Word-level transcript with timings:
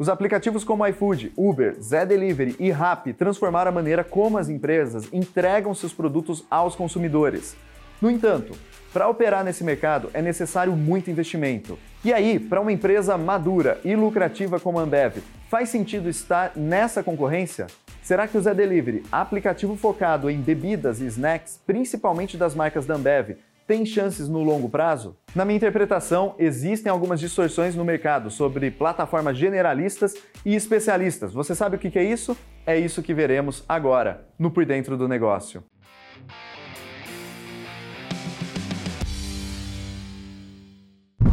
Os 0.00 0.08
aplicativos 0.08 0.64
como 0.64 0.86
iFood, 0.86 1.30
Uber, 1.36 1.76
Zé 1.78 2.06
Delivery 2.06 2.56
e 2.58 2.70
Rappi 2.70 3.12
transformaram 3.12 3.68
a 3.68 3.74
maneira 3.74 4.02
como 4.02 4.38
as 4.38 4.48
empresas 4.48 5.06
entregam 5.12 5.74
seus 5.74 5.92
produtos 5.92 6.42
aos 6.50 6.74
consumidores. 6.74 7.54
No 8.00 8.10
entanto, 8.10 8.56
para 8.94 9.06
operar 9.10 9.44
nesse 9.44 9.62
mercado 9.62 10.08
é 10.14 10.22
necessário 10.22 10.72
muito 10.72 11.10
investimento. 11.10 11.78
E 12.02 12.14
aí, 12.14 12.40
para 12.40 12.62
uma 12.62 12.72
empresa 12.72 13.18
madura 13.18 13.78
e 13.84 13.94
lucrativa 13.94 14.58
como 14.58 14.78
a 14.78 14.84
Ambev, 14.84 15.18
faz 15.50 15.68
sentido 15.68 16.08
estar 16.08 16.52
nessa 16.56 17.02
concorrência? 17.02 17.66
Será 18.02 18.26
que 18.26 18.38
o 18.38 18.40
Zé 18.40 18.54
Delivery, 18.54 19.02
aplicativo 19.12 19.76
focado 19.76 20.30
em 20.30 20.40
bebidas 20.40 21.02
e 21.02 21.04
snacks, 21.08 21.60
principalmente 21.66 22.38
das 22.38 22.54
marcas 22.54 22.86
da 22.86 22.94
Ambev, 22.94 23.36
tem 23.70 23.86
chances 23.86 24.28
no 24.28 24.42
longo 24.42 24.68
prazo? 24.68 25.16
Na 25.32 25.44
minha 25.44 25.56
interpretação, 25.56 26.34
existem 26.40 26.90
algumas 26.90 27.20
distorções 27.20 27.76
no 27.76 27.84
mercado 27.84 28.28
sobre 28.28 28.68
plataformas 28.68 29.38
generalistas 29.38 30.16
e 30.44 30.56
especialistas. 30.56 31.32
Você 31.32 31.54
sabe 31.54 31.76
o 31.76 31.78
que 31.78 31.96
é 31.96 32.02
isso? 32.02 32.36
É 32.66 32.76
isso 32.76 33.00
que 33.00 33.14
veremos 33.14 33.64
agora, 33.68 34.26
no 34.36 34.50
Por 34.50 34.66
Dentro 34.66 34.96
do 34.96 35.06
Negócio. 35.06 35.62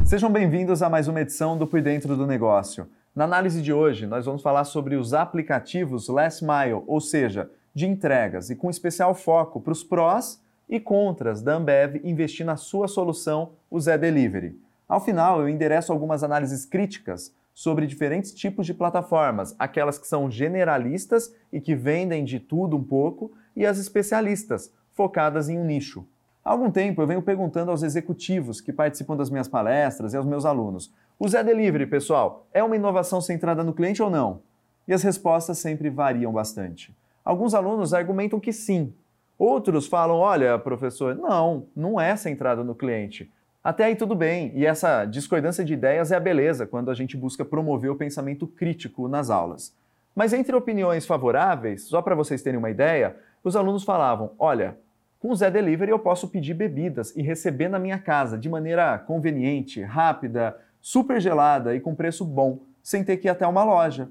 Sejam 0.06 0.32
bem-vindos 0.32 0.84
a 0.84 0.90
mais 0.92 1.08
uma 1.08 1.22
edição 1.22 1.58
do 1.58 1.66
Por 1.66 1.82
Dentro 1.82 2.16
do 2.16 2.28
Negócio. 2.28 2.88
Na 3.16 3.24
análise 3.24 3.64
de 3.64 3.74
hoje, 3.74 4.06
nós 4.06 4.28
vamos 4.28 4.44
falar 4.44 4.66
sobre 4.66 4.96
os 4.96 5.12
aplicativos 5.16 6.08
Last 6.08 6.46
Mile, 6.46 6.84
ou 6.86 7.02
seja, 7.02 7.50
de 7.74 7.88
entregas, 7.88 8.52
e 8.52 8.56
com 8.56 8.70
especial 8.70 9.16
foco 9.16 9.60
para 9.60 9.74
os 9.74 9.84
prós 9.84 10.46
e 10.70 10.80
contras 10.80 11.42
da 11.42 11.56
Ambev 11.56 12.02
investir 12.04 12.46
na 12.46 12.58
sua 12.58 12.88
solução, 12.88 13.52
o 13.70 13.80
Zé 13.80 13.98
Delivery. 13.98 14.60
Ao 14.88 15.00
final, 15.00 15.42
eu 15.42 15.50
endereço 15.50 15.92
algumas 15.92 16.24
análises 16.24 16.66
críticas 16.66 17.34
sobre 17.54 17.88
diferentes 17.88 18.34
tipos 18.34 18.66
de 18.66 18.74
plataformas, 18.74 19.56
aquelas 19.58 19.98
que 19.98 20.08
são 20.08 20.30
generalistas 20.30 21.34
e 21.52 21.60
que 21.60 21.76
vendem 21.76 22.24
de 22.24 22.40
tudo 22.40 22.78
um 22.78 22.84
pouco, 22.84 23.32
e 23.56 23.66
as 23.66 23.80
especialistas, 23.80 24.72
focadas 24.94 25.50
em 25.50 25.58
um 25.58 25.66
nicho. 25.66 26.06
Há 26.44 26.52
algum 26.52 26.72
tempo 26.72 27.02
eu 27.02 27.08
venho 27.08 27.22
perguntando 27.22 27.72
aos 27.72 27.84
executivos 27.84 28.62
que 28.62 28.72
participam 28.72 29.18
das 29.18 29.30
minhas 29.30 29.48
palestras 29.48 30.14
e 30.14 30.18
aos 30.18 30.26
meus 30.26 30.46
alunos: 30.46 30.94
o 31.20 31.28
Zé 31.28 31.44
Delivery, 31.44 31.88
pessoal, 31.88 32.46
é 32.54 32.64
uma 32.64 32.76
inovação 32.76 33.20
centrada 33.20 33.64
no 33.64 33.74
cliente 33.74 34.02
ou 34.02 34.10
não? 34.10 34.42
E 34.88 34.94
as 34.94 35.04
respostas 35.04 35.58
sempre 35.58 35.90
variam 35.90 36.32
bastante. 36.32 36.96
Alguns 37.26 37.54
alunos 37.54 37.94
argumentam 37.94 38.40
que 38.40 38.54
sim, 38.54 38.94
Outros 39.38 39.88
falam: 39.88 40.18
olha, 40.18 40.58
professor, 40.58 41.16
não, 41.16 41.68
não 41.76 42.00
é 42.00 42.16
centrado 42.16 42.64
no 42.64 42.76
cliente. 42.76 43.32
Até 43.64 43.86
aí 43.86 43.96
tudo 43.96 44.16
bem, 44.16 44.52
e 44.56 44.66
essa 44.66 45.04
discordância 45.04 45.64
de 45.64 45.74
ideias 45.74 46.12
é 46.12 46.16
a 46.16 46.22
beleza 46.22 46.66
quando 46.66 46.90
a 46.90 46.94
gente 46.94 47.18
busca 47.18 47.44
promover 47.44 47.92
o 47.92 47.98
pensamento 47.98 48.48
crítico 48.48 49.08
nas 49.08 49.30
aulas. 49.30 49.76
Mas 50.16 50.32
entre 50.32 50.56
opiniões 50.56 51.06
favoráveis, 51.06 51.84
só 51.84 52.02
para 52.02 52.16
vocês 52.16 52.42
terem 52.42 52.58
uma 52.58 52.72
ideia, 52.72 53.18
os 53.44 53.56
alunos 53.56 53.84
falavam: 53.84 54.32
olha, 54.40 54.78
com 55.20 55.32
o 55.32 55.36
Zé 55.36 55.52
Delivery 55.52 55.92
eu 55.92 56.00
posso 56.00 56.30
pedir 56.30 56.54
bebidas 56.54 57.16
e 57.16 57.22
receber 57.22 57.68
na 57.68 57.78
minha 57.78 58.00
casa 58.00 58.38
de 58.38 58.48
maneira 58.48 58.98
conveniente, 58.98 59.82
rápida, 59.82 60.58
super 60.80 61.20
gelada 61.20 61.76
e 61.76 61.80
com 61.80 61.94
preço 61.94 62.24
bom, 62.24 62.60
sem 62.82 63.04
ter 63.04 63.18
que 63.18 63.28
ir 63.28 63.32
até 63.32 63.46
uma 63.46 63.64
loja. 63.64 64.10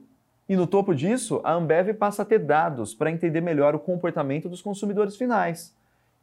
E 0.49 0.55
no 0.55 0.67
topo 0.67 0.95
disso, 0.95 1.41
a 1.43 1.53
Ambev 1.53 1.95
passa 1.95 2.23
a 2.23 2.25
ter 2.25 2.39
dados 2.39 2.95
para 2.95 3.11
entender 3.11 3.41
melhor 3.41 3.75
o 3.75 3.81
comportamento 3.81 4.49
dos 4.49 4.63
consumidores 4.63 5.17
finais. 5.17 5.75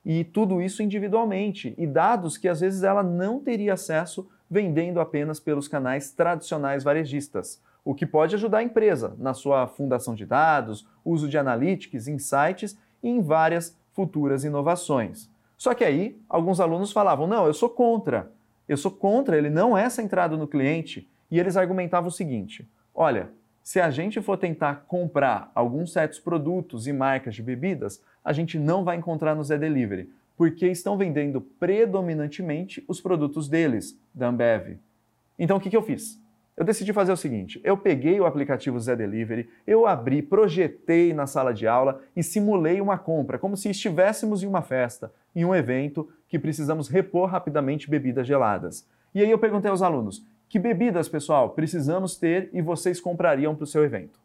E 0.06 0.24
tudo 0.24 0.62
isso 0.62 0.84
individualmente, 0.84 1.74
e 1.78 1.88
dados 1.88 2.38
que 2.38 2.48
às 2.48 2.62
vezes 2.62 2.84
ela 2.84 3.04
não 3.04 3.40
teria 3.40 3.74
acesso 3.74 4.28
vendendo 4.50 5.00
apenas 5.00 5.40
pelos 5.40 5.68
canais 5.68 6.12
tradicionais 6.12 6.84
varejistas, 6.84 7.62
o 7.84 7.94
que 7.94 8.06
pode 8.06 8.36
ajudar 8.36 8.60
a 8.60 8.64
empresa 8.64 9.16
na 9.18 9.34
sua 9.34 9.68
fundação 9.68 10.14
de 10.14 10.26
dados, 10.26 10.88
uso 11.04 11.28
de 11.28 11.38
analytics, 11.38 12.08
insights 12.08 12.78
e 13.02 13.10
em 13.10 13.22
várias 13.22 13.78
futuras 13.94 14.44
inovações. 14.44 15.30
Só 15.58 15.74
que 15.74 15.84
aí, 15.84 16.18
alguns 16.30 16.60
alunos 16.60 16.92
falavam: 16.92 17.28
não, 17.28 17.46
eu 17.46 17.54
sou 17.54 17.70
contra. 17.70 18.32
Eu 18.68 18.78
sou 18.78 18.92
contra, 18.92 19.38
ele 19.38 19.50
não 19.50 19.78
é 19.78 19.90
centrado 19.90 20.38
no 20.38 20.48
cliente. 20.48 21.10
E 21.30 21.40
eles 21.40 21.58
argumentavam 21.58 22.10
o 22.10 22.12
seguinte: 22.12 22.70
olha, 22.94 23.30
se 23.64 23.80
a 23.80 23.90
gente 23.90 24.22
for 24.22 24.38
tentar 24.38 24.84
comprar 24.88 25.50
alguns 25.56 25.94
certos 25.94 26.20
produtos 26.20 26.86
e 26.86 26.92
marcas 26.92 27.34
de 27.34 27.42
bebidas, 27.42 28.04
a 28.24 28.34
gente 28.34 28.60
não 28.60 28.84
vai 28.84 28.98
encontrar 28.98 29.34
no 29.34 29.44
Zé 29.44 29.58
Delivery, 29.58 30.10
porque 30.36 30.68
estão 30.68 30.98
vendendo 30.98 31.40
predominantemente 31.40 32.84
os 32.88 33.00
produtos 33.00 33.48
deles, 33.48 33.98
da 34.14 34.28
Ambev. 34.28 34.78
Então 35.40 35.58
o 35.58 35.60
que, 35.62 35.76
eu 35.76 35.82
fiz? 35.82 36.22
Eu 36.58 36.66
decidi 36.66 36.92
fazer 36.92 37.14
o 37.14 37.18
seguinte: 37.18 37.62
eu 37.64 37.78
peguei 37.78 38.20
o 38.20 38.26
aplicativo 38.26 38.80
Zé 38.80 38.98
Delivery, 38.98 39.50
eu 39.66 39.88
abri, 39.88 40.22
projetei 40.22 41.14
na 41.14 41.26
sala 41.26 41.54
de 41.54 41.66
aula 41.66 42.02
e 42.16 42.22
simulei 42.22 42.82
uma 42.82 42.98
compra, 42.98 43.40
como 43.40 43.56
se 43.56 43.70
estivéssemos 43.70 44.44
em 44.44 44.48
uma 44.48 44.62
festa, 44.62 45.12
em 45.34 45.46
um 45.46 45.56
evento 45.56 46.10
que 46.28 46.38
precisamos 46.38 46.90
repor 46.90 47.30
rapidamente 47.30 47.90
bebidas 47.90 48.28
geladas. 48.28 48.86
E 49.16 49.22
aí 49.22 49.30
eu 49.30 49.40
perguntei 49.40 49.72
aos 49.72 49.82
alunos: 49.82 50.26
que 50.54 50.60
bebidas, 50.60 51.10
pessoal, 51.10 51.50
precisamos 51.50 52.16
ter 52.16 52.52
e 52.54 52.62
vocês 52.62 53.02
comprariam 53.02 53.56
para 53.56 53.64
o 53.64 53.68
seu 53.68 53.84
evento? 53.84 54.20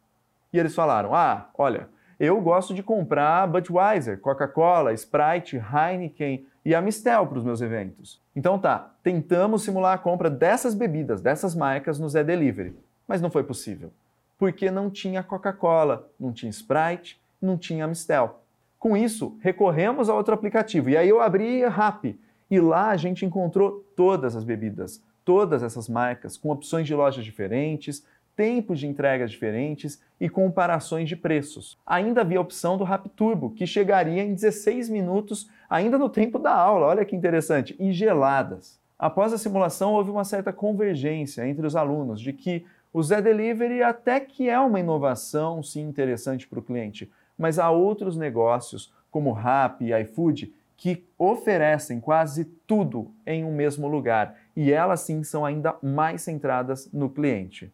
E 0.53 0.59
eles 0.59 0.75
falaram: 0.75 1.15
Ah, 1.15 1.49
olha, 1.57 1.89
eu 2.19 2.39
gosto 2.39 2.71
de 2.71 2.83
comprar 2.83 3.47
Budweiser, 3.47 4.19
Coca-Cola, 4.19 4.93
Sprite, 4.93 5.57
Heineken 5.57 6.45
e 6.63 6.75
Amistel 6.75 7.25
para 7.25 7.39
os 7.39 7.43
meus 7.43 7.61
eventos. 7.61 8.21
Então 8.35 8.59
tá, 8.59 8.91
tentamos 9.01 9.63
simular 9.63 9.95
a 9.95 9.97
compra 9.97 10.29
dessas 10.29 10.75
bebidas, 10.75 11.19
dessas 11.19 11.55
marcas 11.55 11.97
no 11.97 12.07
Zé 12.07 12.23
Delivery, 12.23 12.75
mas 13.07 13.23
não 13.23 13.31
foi 13.31 13.43
possível. 13.43 13.91
Porque 14.37 14.69
não 14.69 14.87
tinha 14.87 15.23
Coca-Cola, 15.23 16.07
não 16.19 16.31
tinha 16.31 16.51
Sprite, 16.51 17.19
não 17.41 17.57
tinha 17.57 17.85
Amistel. 17.85 18.39
Com 18.77 18.95
isso, 18.95 19.35
recorremos 19.41 20.09
a 20.09 20.13
outro 20.13 20.35
aplicativo. 20.35 20.91
E 20.91 20.95
aí 20.95 21.09
eu 21.09 21.23
abri 21.23 21.65
Rappi 21.65 22.19
e 22.51 22.59
lá 22.59 22.89
a 22.89 22.97
gente 22.97 23.25
encontrou 23.25 23.83
todas 23.95 24.35
as 24.35 24.43
bebidas 24.43 25.01
todas 25.29 25.61
essas 25.61 25.87
marcas 25.87 26.35
com 26.35 26.49
opções 26.49 26.87
de 26.87 26.95
lojas 26.95 27.23
diferentes, 27.23 28.03
tempos 28.35 28.79
de 28.79 28.87
entregas 28.87 29.29
diferentes 29.29 30.01
e 30.19 30.27
comparações 30.27 31.07
de 31.07 31.15
preços. 31.15 31.77
Ainda 31.85 32.21
havia 32.21 32.39
a 32.39 32.41
opção 32.41 32.79
do 32.79 32.83
Rap 32.83 33.07
Turbo, 33.09 33.51
que 33.51 33.67
chegaria 33.67 34.23
em 34.23 34.33
16 34.33 34.89
minutos, 34.89 35.47
ainda 35.69 35.99
no 35.99 36.09
tempo 36.09 36.39
da 36.39 36.51
aula, 36.51 36.87
olha 36.87 37.05
que 37.05 37.15
interessante, 37.15 37.75
e 37.79 37.91
geladas. 37.91 38.79
Após 38.97 39.31
a 39.31 39.37
simulação, 39.37 39.93
houve 39.93 40.09
uma 40.09 40.23
certa 40.23 40.51
convergência 40.51 41.47
entre 41.47 41.67
os 41.67 41.75
alunos 41.75 42.19
de 42.19 42.33
que 42.33 42.65
o 42.91 43.03
Zé 43.03 43.21
Delivery 43.21 43.83
até 43.83 44.19
que 44.19 44.49
é 44.49 44.59
uma 44.59 44.79
inovação, 44.79 45.61
sim, 45.61 45.81
interessante 45.81 46.47
para 46.47 46.57
o 46.57 46.63
cliente, 46.63 47.07
mas 47.37 47.59
há 47.59 47.69
outros 47.69 48.17
negócios, 48.17 48.91
como 49.11 49.31
Rap 49.31 49.79
e 49.85 49.93
iFood, 49.93 50.51
que 50.75 51.05
oferecem 51.19 51.99
quase 51.99 52.45
tudo 52.65 53.11
em 53.27 53.43
um 53.43 53.53
mesmo 53.53 53.87
lugar 53.87 54.33
e 54.55 54.71
elas 54.71 55.01
sim 55.01 55.23
são 55.23 55.45
ainda 55.45 55.75
mais 55.81 56.21
centradas 56.21 56.89
no 56.91 57.09
cliente. 57.09 57.71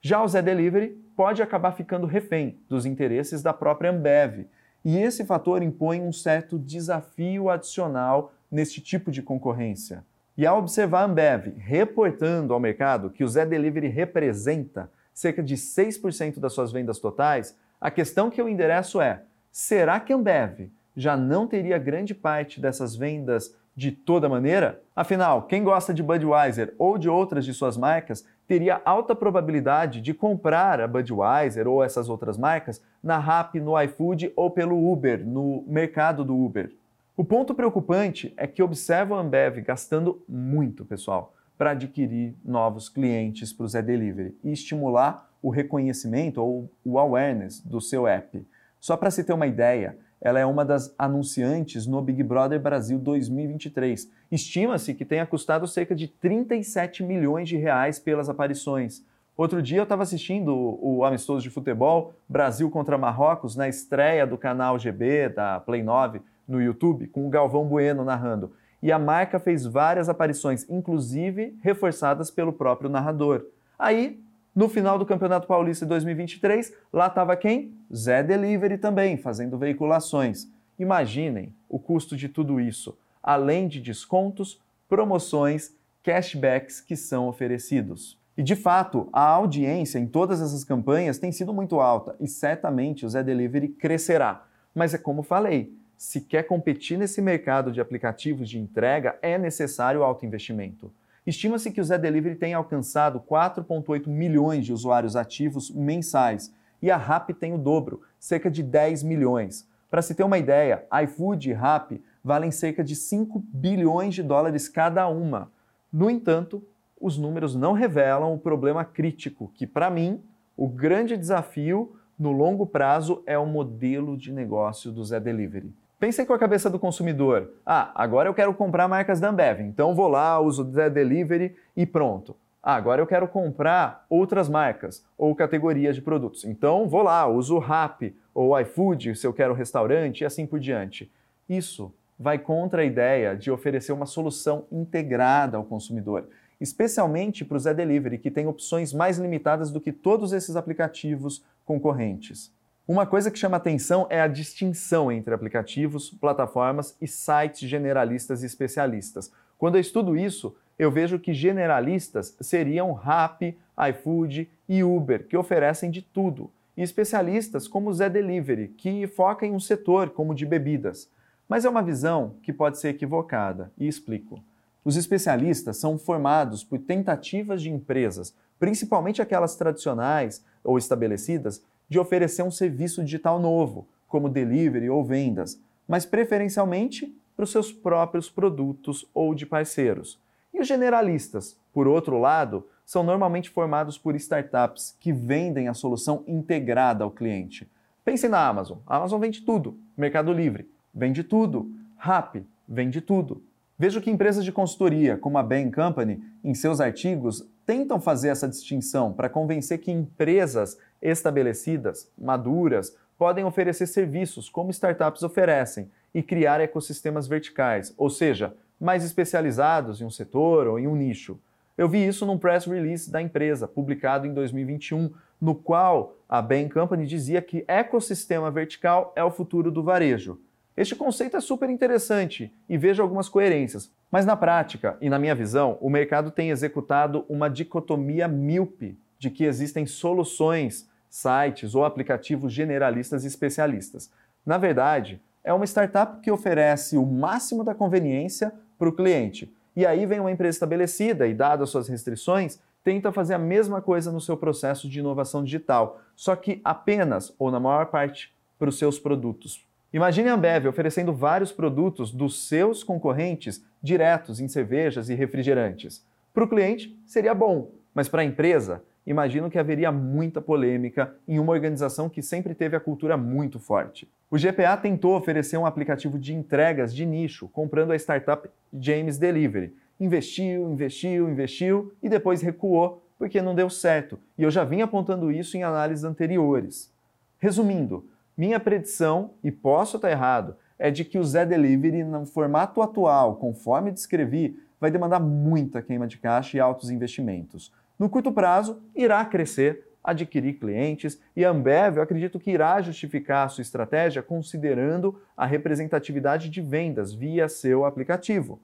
Já 0.00 0.22
o 0.22 0.28
Zé 0.28 0.42
Delivery 0.42 0.96
pode 1.16 1.42
acabar 1.42 1.72
ficando 1.72 2.06
refém 2.06 2.58
dos 2.68 2.86
interesses 2.86 3.42
da 3.42 3.52
própria 3.52 3.90
Ambev, 3.90 4.46
e 4.84 4.98
esse 4.98 5.24
fator 5.24 5.62
impõe 5.62 6.00
um 6.00 6.12
certo 6.12 6.58
desafio 6.58 7.50
adicional 7.50 8.32
neste 8.50 8.80
tipo 8.80 9.10
de 9.10 9.22
concorrência. 9.22 10.04
E 10.36 10.46
ao 10.46 10.58
observar 10.58 11.00
a 11.00 11.04
Ambev 11.06 11.54
reportando 11.56 12.52
ao 12.52 12.60
mercado 12.60 13.10
que 13.10 13.24
o 13.24 13.28
Zé 13.28 13.44
Delivery 13.46 13.88
representa 13.88 14.90
cerca 15.12 15.42
de 15.42 15.56
6% 15.56 16.38
das 16.38 16.52
suas 16.52 16.70
vendas 16.70 16.98
totais, 16.98 17.56
a 17.80 17.90
questão 17.90 18.30
que 18.30 18.40
eu 18.40 18.48
endereço 18.48 19.00
é: 19.00 19.22
será 19.50 19.98
que 19.98 20.12
a 20.12 20.16
Ambev 20.16 20.70
já 20.94 21.16
não 21.16 21.46
teria 21.46 21.78
grande 21.78 22.14
parte 22.14 22.60
dessas 22.60 22.94
vendas 22.94 23.54
de 23.76 23.92
toda 23.92 24.28
maneira? 24.28 24.80
Afinal, 24.94 25.42
quem 25.42 25.62
gosta 25.62 25.92
de 25.92 26.02
Budweiser 26.02 26.74
ou 26.78 26.96
de 26.96 27.10
outras 27.10 27.44
de 27.44 27.52
suas 27.52 27.76
marcas 27.76 28.26
teria 28.48 28.80
alta 28.84 29.14
probabilidade 29.14 30.00
de 30.00 30.14
comprar 30.14 30.80
a 30.80 30.88
Budweiser 30.88 31.68
ou 31.68 31.84
essas 31.84 32.08
outras 32.08 32.38
marcas 32.38 32.82
na 33.02 33.18
Rappi, 33.18 33.60
no 33.60 33.78
iFood 33.82 34.32
ou 34.34 34.50
pelo 34.50 34.90
Uber, 34.90 35.26
no 35.26 35.62
mercado 35.66 36.24
do 36.24 36.34
Uber. 36.34 36.72
O 37.14 37.24
ponto 37.24 37.54
preocupante 37.54 38.32
é 38.36 38.46
que 38.46 38.62
observo 38.62 39.14
a 39.14 39.20
Ambev 39.20 39.60
gastando 39.60 40.22
muito, 40.28 40.84
pessoal, 40.84 41.34
para 41.58 41.72
adquirir 41.72 42.34
novos 42.44 42.88
clientes 42.88 43.52
para 43.52 43.64
o 43.64 43.68
Zé 43.68 43.82
Delivery 43.82 44.36
e 44.42 44.52
estimular 44.52 45.30
o 45.42 45.50
reconhecimento 45.50 46.42
ou 46.42 46.70
o 46.84 46.98
awareness 46.98 47.60
do 47.60 47.80
seu 47.80 48.06
app. 48.06 48.46
Só 48.80 48.96
para 48.96 49.10
se 49.10 49.24
ter 49.24 49.32
uma 49.32 49.46
ideia, 49.46 49.98
ela 50.20 50.38
é 50.38 50.46
uma 50.46 50.64
das 50.64 50.94
anunciantes 50.98 51.86
no 51.86 52.00
Big 52.00 52.22
Brother 52.22 52.60
Brasil 52.60 52.98
2023. 52.98 54.10
Estima-se 54.30 54.94
que 54.94 55.04
tenha 55.04 55.26
custado 55.26 55.66
cerca 55.66 55.94
de 55.94 56.08
37 56.08 57.02
milhões 57.02 57.48
de 57.48 57.56
reais 57.56 57.98
pelas 57.98 58.28
aparições. 58.28 59.04
Outro 59.36 59.60
dia 59.60 59.78
eu 59.78 59.82
estava 59.82 60.02
assistindo 60.02 60.54
o, 60.80 61.04
amistoso 61.04 61.42
de 61.42 61.50
futebol 61.50 62.14
Brasil 62.26 62.70
contra 62.70 62.96
Marrocos 62.96 63.54
na 63.54 63.68
estreia 63.68 64.26
do 64.26 64.38
canal 64.38 64.78
GB 64.78 65.28
da 65.28 65.60
Play 65.60 65.82
9 65.82 66.22
no 66.48 66.62
YouTube, 66.62 67.08
com 67.08 67.26
o 67.26 67.30
Galvão 67.30 67.66
Bueno 67.66 68.02
narrando. 68.02 68.52
E 68.82 68.90
a 68.90 68.98
marca 68.98 69.38
fez 69.38 69.66
várias 69.66 70.08
aparições, 70.08 70.64
inclusive 70.70 71.54
reforçadas 71.60 72.30
pelo 72.30 72.52
próprio 72.52 72.88
narrador. 72.88 73.44
Aí 73.78 74.18
No 74.56 74.70
final 74.70 74.98
do 74.98 75.04
Campeonato 75.04 75.46
Paulista 75.46 75.84
de 75.84 75.90
2023, 75.90 76.72
lá 76.90 77.08
estava 77.08 77.36
quem? 77.36 77.74
Zé 77.94 78.22
Delivery 78.22 78.78
também, 78.78 79.18
fazendo 79.18 79.58
veiculações. 79.58 80.48
Imaginem 80.78 81.54
o 81.68 81.78
custo 81.78 82.16
de 82.16 82.26
tudo 82.26 82.58
isso, 82.58 82.96
além 83.22 83.68
de 83.68 83.82
descontos, 83.82 84.58
promoções, 84.88 85.74
cashbacks 86.02 86.80
que 86.80 86.96
são 86.96 87.28
oferecidos. 87.28 88.18
E 88.34 88.42
de 88.42 88.56
fato, 88.56 89.10
a 89.12 89.28
audiência 89.28 89.98
em 89.98 90.06
todas 90.06 90.40
essas 90.40 90.64
campanhas 90.64 91.18
tem 91.18 91.30
sido 91.30 91.52
muito 91.52 91.78
alta 91.78 92.16
e 92.18 92.26
certamente 92.26 93.04
o 93.04 93.10
Zé 93.10 93.22
Delivery 93.22 93.68
crescerá. 93.68 94.46
Mas 94.74 94.94
é 94.94 94.98
como 94.98 95.22
falei, 95.22 95.70
se 95.98 96.22
quer 96.22 96.44
competir 96.44 96.96
nesse 96.96 97.20
mercado 97.20 97.70
de 97.70 97.80
aplicativos 97.82 98.48
de 98.48 98.58
entrega, 98.58 99.18
é 99.20 99.36
necessário 99.36 100.02
alto 100.02 100.24
investimento. 100.24 100.90
Estima-se 101.26 101.72
que 101.72 101.80
o 101.80 101.84
Zé 101.84 101.98
Delivery 101.98 102.36
tenha 102.36 102.56
alcançado 102.56 103.18
4,8 103.18 104.06
milhões 104.06 104.64
de 104.64 104.72
usuários 104.72 105.16
ativos 105.16 105.70
mensais 105.70 106.54
e 106.80 106.88
a 106.88 106.96
Rappi 106.96 107.34
tem 107.34 107.52
o 107.52 107.58
dobro, 107.58 108.02
cerca 108.18 108.48
de 108.48 108.62
10 108.62 109.02
milhões. 109.02 109.68
Para 109.90 110.02
se 110.02 110.14
ter 110.14 110.22
uma 110.22 110.38
ideia, 110.38 110.84
iFood 111.02 111.50
e 111.50 111.52
Rappi 111.52 112.00
valem 112.22 112.52
cerca 112.52 112.84
de 112.84 112.94
5 112.94 113.42
bilhões 113.52 114.14
de 114.14 114.22
dólares 114.22 114.68
cada 114.68 115.08
uma. 115.08 115.50
No 115.92 116.08
entanto, 116.08 116.62
os 117.00 117.18
números 117.18 117.56
não 117.56 117.72
revelam 117.72 118.32
o 118.32 118.38
problema 118.38 118.84
crítico, 118.84 119.50
que 119.54 119.66
para 119.66 119.90
mim, 119.90 120.22
o 120.56 120.68
grande 120.68 121.16
desafio 121.16 121.96
no 122.18 122.30
longo 122.30 122.66
prazo 122.66 123.22
é 123.26 123.36
o 123.36 123.46
modelo 123.46 124.16
de 124.16 124.32
negócio 124.32 124.92
do 124.92 125.04
Zé 125.04 125.18
Delivery. 125.18 125.74
Pensem 125.98 126.26
com 126.26 126.34
a 126.34 126.38
cabeça 126.38 126.68
do 126.68 126.78
consumidor. 126.78 127.52
Ah, 127.64 127.90
agora 127.94 128.28
eu 128.28 128.34
quero 128.34 128.52
comprar 128.52 128.86
marcas 128.86 129.18
da 129.18 129.30
Ambev, 129.30 129.60
então 129.60 129.94
vou 129.94 130.08
lá, 130.08 130.38
uso 130.38 130.60
o 130.60 130.90
Delivery 130.90 131.56
e 131.74 131.86
pronto. 131.86 132.36
Ah, 132.62 132.74
agora 132.74 133.00
eu 133.00 133.06
quero 133.06 133.26
comprar 133.26 134.04
outras 134.10 134.46
marcas 134.46 135.02
ou 135.16 135.34
categorias 135.34 135.96
de 135.96 136.02
produtos. 136.02 136.44
Então 136.44 136.86
vou 136.86 137.02
lá, 137.02 137.26
uso 137.26 137.56
o 137.56 137.58
Rappi 137.58 138.14
ou 138.34 138.60
iFood 138.60 139.16
se 139.16 139.26
eu 139.26 139.32
quero 139.32 139.54
restaurante 139.54 140.20
e 140.20 140.26
assim 140.26 140.46
por 140.46 140.60
diante. 140.60 141.10
Isso 141.48 141.94
vai 142.18 142.38
contra 142.38 142.82
a 142.82 142.84
ideia 142.84 143.34
de 143.34 143.50
oferecer 143.50 143.92
uma 143.92 144.04
solução 144.04 144.66
integrada 144.70 145.56
ao 145.56 145.64
consumidor, 145.64 146.28
especialmente 146.60 147.42
para 147.42 147.56
o 147.56 147.60
Zé 147.60 147.72
Delivery, 147.72 148.18
que 148.18 148.30
tem 148.30 148.46
opções 148.46 148.92
mais 148.92 149.16
limitadas 149.16 149.70
do 149.70 149.80
que 149.80 149.92
todos 149.92 150.34
esses 150.34 150.56
aplicativos 150.56 151.42
concorrentes. 151.64 152.54
Uma 152.88 153.04
coisa 153.04 153.32
que 153.32 153.38
chama 153.38 153.56
atenção 153.56 154.06
é 154.08 154.20
a 154.20 154.28
distinção 154.28 155.10
entre 155.10 155.34
aplicativos, 155.34 156.08
plataformas 156.08 156.96
e 157.00 157.08
sites 157.08 157.68
generalistas 157.68 158.44
e 158.44 158.46
especialistas. 158.46 159.32
Quando 159.58 159.74
eu 159.74 159.80
estudo 159.80 160.16
isso, 160.16 160.54
eu 160.78 160.88
vejo 160.88 161.18
que 161.18 161.34
generalistas 161.34 162.36
seriam 162.40 162.92
Rappi, 162.92 163.58
iFood 163.90 164.48
e 164.68 164.84
Uber, 164.84 165.26
que 165.26 165.36
oferecem 165.36 165.90
de 165.90 166.00
tudo, 166.00 166.48
e 166.76 166.82
especialistas 166.82 167.66
como 167.66 167.92
Zé 167.92 168.08
Delivery, 168.08 168.68
que 168.68 169.08
foca 169.08 169.44
em 169.44 169.52
um 169.52 169.58
setor 169.58 170.10
como 170.10 170.32
de 170.32 170.46
bebidas. 170.46 171.10
Mas 171.48 171.64
é 171.64 171.68
uma 171.68 171.82
visão 171.82 172.36
que 172.40 172.52
pode 172.52 172.78
ser 172.78 172.90
equivocada, 172.90 173.72
e 173.76 173.88
explico. 173.88 174.40
Os 174.84 174.96
especialistas 174.96 175.76
são 175.78 175.98
formados 175.98 176.62
por 176.62 176.78
tentativas 176.78 177.60
de 177.60 177.68
empresas, 177.68 178.32
principalmente 178.60 179.20
aquelas 179.20 179.56
tradicionais 179.56 180.44
ou 180.62 180.78
estabelecidas, 180.78 181.60
de 181.88 181.98
oferecer 181.98 182.42
um 182.42 182.50
serviço 182.50 183.02
digital 183.04 183.38
novo, 183.38 183.86
como 184.08 184.28
delivery 184.28 184.88
ou 184.88 185.04
vendas, 185.04 185.60
mas 185.86 186.06
preferencialmente 186.06 187.14
para 187.36 187.44
os 187.44 187.50
seus 187.50 187.72
próprios 187.72 188.30
produtos 188.30 189.06
ou 189.12 189.34
de 189.34 189.44
parceiros. 189.44 190.18
E 190.52 190.60
os 190.60 190.66
generalistas, 190.66 191.58
por 191.72 191.86
outro 191.86 192.18
lado, 192.18 192.66
são 192.84 193.02
normalmente 193.02 193.50
formados 193.50 193.98
por 193.98 194.14
startups 194.16 194.96
que 194.98 195.12
vendem 195.12 195.68
a 195.68 195.74
solução 195.74 196.24
integrada 196.26 197.04
ao 197.04 197.10
cliente. 197.10 197.70
Pense 198.04 198.28
na 198.28 198.46
Amazon. 198.46 198.78
A 198.86 198.96
Amazon 198.96 199.20
vende 199.20 199.42
tudo. 199.42 199.78
Mercado 199.96 200.32
Livre 200.32 200.70
vende 200.94 201.22
tudo. 201.22 201.70
Rappi 201.96 202.46
vende 202.66 203.00
tudo. 203.00 203.42
Vejo 203.78 204.00
que 204.00 204.10
empresas 204.10 204.44
de 204.44 204.52
consultoria, 204.52 205.18
como 205.18 205.36
a 205.36 205.42
Bain 205.42 205.70
Company, 205.70 206.22
em 206.42 206.54
seus 206.54 206.80
artigos, 206.80 207.46
tentam 207.66 208.00
fazer 208.00 208.28
essa 208.28 208.48
distinção 208.48 209.12
para 209.12 209.28
convencer 209.28 209.78
que 209.78 209.90
empresas 209.90 210.78
estabelecidas, 211.00 212.10
maduras, 212.18 212.96
podem 213.18 213.44
oferecer 213.44 213.86
serviços 213.86 214.48
como 214.48 214.70
startups 214.70 215.22
oferecem 215.22 215.90
e 216.14 216.22
criar 216.22 216.60
ecossistemas 216.60 217.26
verticais, 217.26 217.94
ou 217.96 218.10
seja, 218.10 218.54
mais 218.80 219.04
especializados 219.04 220.00
em 220.00 220.04
um 220.04 220.10
setor 220.10 220.66
ou 220.66 220.78
em 220.78 220.86
um 220.86 220.96
nicho. 220.96 221.38
Eu 221.76 221.88
vi 221.88 222.06
isso 222.06 222.24
num 222.24 222.38
press 222.38 222.64
release 222.66 223.10
da 223.10 223.20
empresa, 223.20 223.68
publicado 223.68 224.26
em 224.26 224.32
2021, 224.32 225.10
no 225.40 225.54
qual 225.54 226.16
a 226.28 226.40
Bain 226.40 226.68
Company 226.68 227.06
dizia 227.06 227.42
que 227.42 227.64
ecossistema 227.68 228.50
vertical 228.50 229.12
é 229.14 229.22
o 229.22 229.30
futuro 229.30 229.70
do 229.70 229.82
varejo. 229.82 230.40
Este 230.76 230.94
conceito 230.94 231.36
é 231.36 231.40
super 231.40 231.70
interessante 231.70 232.52
e 232.68 232.76
vejo 232.76 233.02
algumas 233.02 233.28
coerências, 233.28 233.90
mas 234.10 234.26
na 234.26 234.36
prática 234.36 234.96
e 235.00 235.08
na 235.08 235.18
minha 235.18 235.34
visão, 235.34 235.78
o 235.80 235.88
mercado 235.88 236.30
tem 236.30 236.50
executado 236.50 237.24
uma 237.28 237.48
dicotomia 237.48 238.28
míope 238.28 238.98
de 239.18 239.30
que 239.30 239.44
existem 239.44 239.86
soluções, 239.86 240.88
sites 241.08 241.74
ou 241.74 241.84
aplicativos 241.84 242.52
generalistas 242.52 243.24
e 243.24 243.26
especialistas. 243.26 244.10
Na 244.44 244.58
verdade, 244.58 245.20
é 245.42 245.52
uma 245.52 245.64
startup 245.64 246.20
que 246.20 246.30
oferece 246.30 246.96
o 246.96 247.06
máximo 247.06 247.64
da 247.64 247.74
conveniência 247.74 248.52
para 248.78 248.88
o 248.88 248.92
cliente. 248.92 249.52
E 249.74 249.86
aí 249.86 250.06
vem 250.06 250.20
uma 250.20 250.30
empresa 250.30 250.56
estabelecida 250.56 251.26
e, 251.26 251.34
dadas 251.34 251.70
suas 251.70 251.88
restrições, 251.88 252.58
tenta 252.82 253.12
fazer 253.12 253.34
a 253.34 253.38
mesma 253.38 253.82
coisa 253.82 254.12
no 254.12 254.20
seu 254.20 254.36
processo 254.36 254.88
de 254.88 255.00
inovação 255.00 255.42
digital, 255.42 256.00
só 256.14 256.36
que 256.36 256.60
apenas 256.64 257.34
ou 257.38 257.50
na 257.50 257.60
maior 257.60 257.86
parte 257.86 258.32
para 258.58 258.68
os 258.68 258.78
seus 258.78 258.98
produtos. 258.98 259.66
Imagine 259.92 260.28
a 260.28 260.34
Ambev 260.34 260.66
oferecendo 260.66 261.12
vários 261.12 261.52
produtos 261.52 262.12
dos 262.12 262.46
seus 262.48 262.84
concorrentes 262.84 263.64
diretos 263.82 264.40
em 264.40 264.48
cervejas 264.48 265.08
e 265.08 265.14
refrigerantes. 265.14 266.04
Para 266.34 266.44
o 266.44 266.48
cliente, 266.48 266.98
seria 267.06 267.34
bom, 267.34 267.70
mas 267.94 268.08
para 268.08 268.22
a 268.22 268.24
empresa, 268.24 268.82
imagino 269.06 269.50
que 269.50 269.58
haveria 269.58 269.92
muita 269.92 270.40
polêmica 270.40 271.14
em 271.28 271.38
uma 271.38 271.52
organização 271.52 272.08
que 272.08 272.22
sempre 272.22 272.54
teve 272.54 272.76
a 272.76 272.80
cultura 272.80 273.16
muito 273.16 273.58
forte. 273.58 274.08
O 274.30 274.36
GPA 274.36 274.76
tentou 274.76 275.16
oferecer 275.16 275.56
um 275.56 275.66
aplicativo 275.66 276.18
de 276.18 276.34
entregas 276.34 276.94
de 276.94 277.06
nicho, 277.06 277.48
comprando 277.48 277.92
a 277.92 277.96
startup 277.96 278.48
James 278.72 279.18
Delivery. 279.18 279.72
Investiu, 280.00 280.70
investiu, 280.70 281.30
investiu 281.30 281.94
e 282.02 282.08
depois 282.08 282.42
recuou 282.42 283.02
porque 283.18 283.40
não 283.40 283.54
deu 283.54 283.70
certo. 283.70 284.18
E 284.36 284.42
eu 284.42 284.50
já 284.50 284.64
vim 284.64 284.82
apontando 284.82 285.30
isso 285.30 285.56
em 285.56 285.62
análises 285.62 286.04
anteriores. 286.04 286.92
Resumindo, 287.38 288.04
minha 288.36 288.60
predição, 288.60 289.30
e 289.42 289.50
posso 289.50 289.96
estar 289.96 290.10
errado, 290.10 290.56
é 290.78 290.90
de 290.90 291.04
que 291.04 291.18
o 291.18 291.24
Zé 291.24 291.46
Delivery, 291.46 292.04
no 292.04 292.26
formato 292.26 292.82
atual, 292.82 293.36
conforme 293.36 293.90
descrevi, 293.90 294.58
vai 294.78 294.90
demandar 294.90 295.20
muita 295.20 295.80
queima 295.80 296.06
de 296.06 296.18
caixa 296.18 296.56
e 296.56 296.60
altos 296.60 296.90
investimentos. 296.90 297.72
No 297.98 298.10
curto 298.10 298.30
prazo, 298.30 298.82
irá 298.94 299.24
crescer, 299.24 299.86
adquirir 300.04 300.54
clientes 300.54 301.20
e 301.34 301.44
a 301.44 301.50
Ambev, 301.50 301.96
eu 301.96 302.02
acredito 302.02 302.38
que 302.38 302.50
irá 302.50 302.80
justificar 302.80 303.46
a 303.46 303.48
sua 303.48 303.62
estratégia 303.62 304.22
considerando 304.22 305.20
a 305.36 305.44
representatividade 305.44 306.48
de 306.48 306.60
vendas 306.60 307.12
via 307.12 307.48
seu 307.48 307.84
aplicativo. 307.84 308.60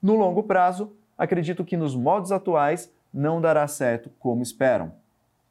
No 0.00 0.14
longo 0.14 0.42
prazo, 0.42 0.96
acredito 1.18 1.64
que 1.64 1.76
nos 1.76 1.94
modos 1.94 2.32
atuais 2.32 2.90
não 3.12 3.40
dará 3.40 3.66
certo 3.66 4.10
como 4.18 4.42
esperam. 4.42 4.92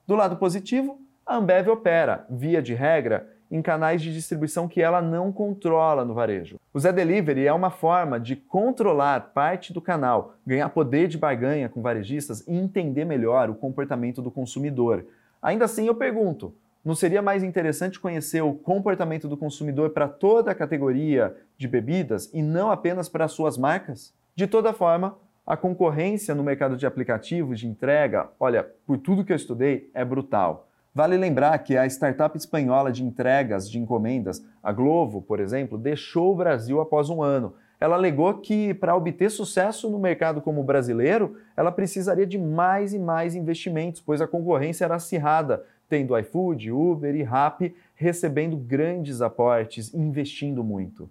Do 0.07 0.15
lado 0.15 0.37
positivo, 0.37 0.99
a 1.25 1.35
Ambev 1.35 1.69
opera, 1.69 2.25
via 2.29 2.61
de 2.61 2.73
regra, 2.73 3.34
em 3.49 3.61
canais 3.61 4.01
de 4.01 4.13
distribuição 4.13 4.67
que 4.67 4.81
ela 4.81 5.01
não 5.01 5.31
controla 5.31 6.03
no 6.03 6.13
varejo. 6.13 6.59
O 6.73 6.79
Zé 6.79 6.91
Delivery 6.91 7.45
é 7.45 7.53
uma 7.53 7.69
forma 7.69 8.19
de 8.19 8.35
controlar 8.35 9.31
parte 9.33 9.71
do 9.71 9.81
canal, 9.81 10.35
ganhar 10.45 10.69
poder 10.69 11.07
de 11.07 11.17
barganha 11.17 11.69
com 11.69 11.81
varejistas 11.81 12.43
e 12.47 12.55
entender 12.55 13.05
melhor 13.05 13.49
o 13.49 13.55
comportamento 13.55 14.21
do 14.21 14.31
consumidor. 14.31 15.05
Ainda 15.41 15.65
assim, 15.65 15.87
eu 15.87 15.95
pergunto: 15.95 16.53
não 16.83 16.93
seria 16.93 17.21
mais 17.21 17.43
interessante 17.43 17.99
conhecer 17.99 18.41
o 18.41 18.53
comportamento 18.53 19.27
do 19.27 19.35
consumidor 19.35 19.89
para 19.89 20.07
toda 20.07 20.51
a 20.51 20.55
categoria 20.55 21.35
de 21.57 21.67
bebidas 21.67 22.29
e 22.33 22.43
não 22.43 22.69
apenas 22.69 23.09
para 23.09 23.25
as 23.25 23.31
suas 23.31 23.57
marcas? 23.57 24.13
De 24.35 24.45
toda 24.45 24.73
forma, 24.73 25.17
a 25.47 25.55
concorrência 25.55 26.35
no 26.35 26.43
mercado 26.43 26.75
de 26.75 26.85
aplicativos 26.85 27.59
de 27.59 27.67
entrega, 27.67 28.29
olha, 28.39 28.67
por 28.85 28.97
tudo 28.97 29.23
que 29.23 29.31
eu 29.31 29.35
estudei, 29.35 29.89
é 29.93 30.03
brutal. 30.03 30.67
Vale 30.95 31.17
lembrar 31.17 31.57
que 31.59 31.75
a 31.75 31.85
startup 31.87 32.37
espanhola 32.37 32.89
de 32.89 33.03
entregas 33.03 33.69
de 33.69 33.77
encomendas, 33.77 34.41
a 34.63 34.71
Glovo, 34.71 35.21
por 35.21 35.41
exemplo, 35.41 35.77
deixou 35.77 36.31
o 36.31 36.35
Brasil 36.37 36.79
após 36.79 37.09
um 37.09 37.21
ano. 37.21 37.53
Ela 37.81 37.97
alegou 37.97 38.35
que, 38.35 38.73
para 38.73 38.95
obter 38.95 39.29
sucesso 39.29 39.89
no 39.89 39.99
mercado 39.99 40.39
como 40.39 40.63
brasileiro, 40.63 41.35
ela 41.57 41.69
precisaria 41.69 42.25
de 42.25 42.37
mais 42.37 42.93
e 42.93 42.97
mais 42.97 43.35
investimentos, 43.35 43.99
pois 43.99 44.21
a 44.21 44.27
concorrência 44.27 44.85
era 44.85 44.95
acirrada, 44.95 45.65
tendo 45.89 46.17
iFood, 46.17 46.71
Uber 46.71 47.13
e 47.13 47.23
Rappi 47.23 47.75
recebendo 47.93 48.55
grandes 48.55 49.21
aportes 49.21 49.93
investindo 49.93 50.63
muito. 50.63 51.09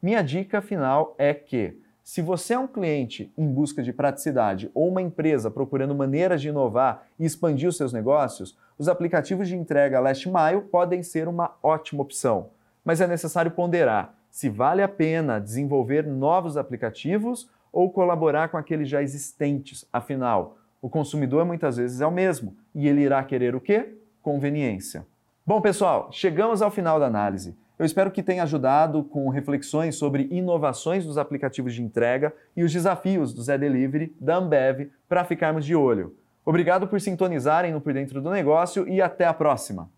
Minha 0.00 0.22
dica 0.22 0.62
final 0.62 1.14
é 1.18 1.34
que, 1.34 1.78
Se 2.06 2.22
você 2.22 2.54
é 2.54 2.58
um 2.58 2.68
cliente 2.68 3.32
em 3.36 3.52
busca 3.52 3.82
de 3.82 3.92
praticidade 3.92 4.70
ou 4.72 4.86
uma 4.86 5.02
empresa 5.02 5.50
procurando 5.50 5.92
maneiras 5.92 6.40
de 6.40 6.50
inovar 6.50 7.02
e 7.18 7.24
expandir 7.24 7.68
os 7.68 7.76
seus 7.76 7.92
negócios, 7.92 8.56
os 8.78 8.88
aplicativos 8.88 9.48
de 9.48 9.56
entrega 9.56 9.98
Last 9.98 10.28
Mile 10.28 10.62
podem 10.70 11.02
ser 11.02 11.26
uma 11.26 11.56
ótima 11.60 12.02
opção. 12.02 12.50
Mas 12.84 13.00
é 13.00 13.08
necessário 13.08 13.50
ponderar 13.50 14.14
se 14.30 14.48
vale 14.48 14.82
a 14.82 14.88
pena 14.88 15.40
desenvolver 15.40 16.06
novos 16.06 16.56
aplicativos 16.56 17.50
ou 17.72 17.90
colaborar 17.90 18.50
com 18.50 18.56
aqueles 18.56 18.88
já 18.88 19.02
existentes. 19.02 19.84
Afinal, 19.92 20.58
o 20.80 20.88
consumidor 20.88 21.44
muitas 21.44 21.76
vezes 21.76 22.00
é 22.00 22.06
o 22.06 22.12
mesmo 22.12 22.56
e 22.72 22.86
ele 22.86 23.00
irá 23.00 23.24
querer 23.24 23.56
o 23.56 23.60
quê? 23.60 23.98
Conveniência. 24.22 25.04
Bom, 25.44 25.60
pessoal, 25.60 26.08
chegamos 26.12 26.62
ao 26.62 26.70
final 26.70 27.00
da 27.00 27.06
análise. 27.06 27.56
Eu 27.78 27.84
espero 27.84 28.10
que 28.10 28.22
tenha 28.22 28.42
ajudado 28.42 29.04
com 29.04 29.28
reflexões 29.28 29.96
sobre 29.96 30.28
inovações 30.30 31.04
dos 31.04 31.18
aplicativos 31.18 31.74
de 31.74 31.82
entrega 31.82 32.32
e 32.56 32.64
os 32.64 32.72
desafios 32.72 33.34
do 33.34 33.42
Zé 33.42 33.58
Delivery, 33.58 34.14
da 34.18 34.36
Ambev, 34.36 34.90
para 35.08 35.24
ficarmos 35.24 35.64
de 35.64 35.74
olho. 35.74 36.14
Obrigado 36.44 36.86
por 36.86 37.00
sintonizarem 37.00 37.72
no 37.72 37.80
Por 37.80 37.92
Dentro 37.92 38.22
do 38.22 38.30
Negócio 38.30 38.88
e 38.88 39.02
até 39.02 39.26
a 39.26 39.34
próxima! 39.34 39.90